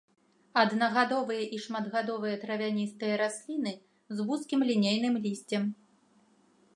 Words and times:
Аднагадовыя 0.59 1.43
і 1.57 1.59
шматгадовыя 1.65 2.39
травяністыя 2.45 3.13
расліны 3.23 3.73
з 4.17 4.27
вузкім 4.31 4.59
лінейным 4.71 5.15
лісцем. 5.27 5.63